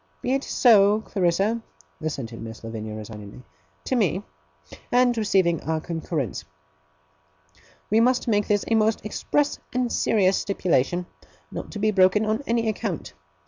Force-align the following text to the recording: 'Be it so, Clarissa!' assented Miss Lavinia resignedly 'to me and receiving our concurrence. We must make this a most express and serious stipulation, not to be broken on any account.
'Be 0.23 0.33
it 0.33 0.43
so, 0.43 1.01
Clarissa!' 1.01 1.61
assented 2.01 2.41
Miss 2.41 2.63
Lavinia 2.63 2.95
resignedly 2.95 3.43
'to 3.83 3.95
me 3.95 4.23
and 4.91 5.15
receiving 5.15 5.61
our 5.61 5.79
concurrence. 5.79 6.43
We 7.91 7.99
must 7.99 8.27
make 8.27 8.47
this 8.47 8.65
a 8.69 8.73
most 8.73 9.05
express 9.05 9.59
and 9.75 9.91
serious 9.91 10.37
stipulation, 10.37 11.05
not 11.51 11.69
to 11.73 11.77
be 11.77 11.91
broken 11.91 12.25
on 12.25 12.41
any 12.47 12.67
account. 12.67 13.13